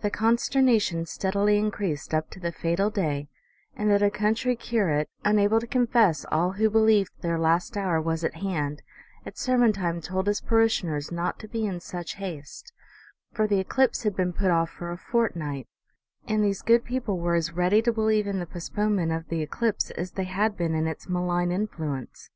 [0.00, 3.28] the consternation steadily increased up to the fatal day,
[3.76, 8.00] and that a country curate, unable to confess all who be lieved their last hour
[8.00, 8.80] was at hand,
[9.26, 12.72] at sermon time told his parishioners not to be in such haste,
[13.34, 15.66] for the eclipse had been put off for a fortnight;
[16.26, 19.90] and these good people were as ready to believe in the postponement of the eclipse
[19.90, 22.30] as they had been in its malign influence.